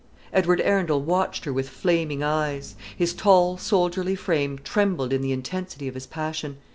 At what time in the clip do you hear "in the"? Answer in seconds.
5.13-5.31